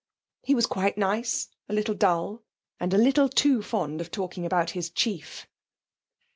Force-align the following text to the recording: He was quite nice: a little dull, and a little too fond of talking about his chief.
He 0.41 0.55
was 0.55 0.65
quite 0.65 0.97
nice: 0.97 1.47
a 1.69 1.73
little 1.73 1.93
dull, 1.93 2.41
and 2.79 2.91
a 2.91 2.97
little 2.97 3.29
too 3.29 3.61
fond 3.61 4.01
of 4.01 4.09
talking 4.09 4.47
about 4.47 4.71
his 4.71 4.89
chief. 4.89 5.45